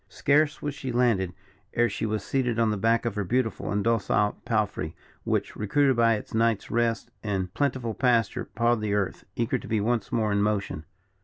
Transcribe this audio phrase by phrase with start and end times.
[0.09, 1.31] Scarce was she landed,
[1.75, 5.95] ere she was seated on the back of her beautiful and docile palfrey, which, recruited
[5.95, 10.31] by its night's rest and plentiful pasture, pawed the earth, eager to be once more
[10.31, 10.85] in motion.